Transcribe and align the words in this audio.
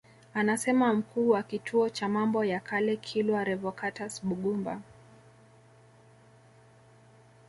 Anasema 0.33 0.93
Mkuu 0.93 1.29
wa 1.29 1.43
Kituo 1.43 1.89
cha 1.89 2.09
Mambo 2.09 2.43
ya 2.45 2.59
Kale 2.59 2.95
Kilwa 2.97 3.43
Revocatus 3.43 4.25
Bugumba 4.25 4.81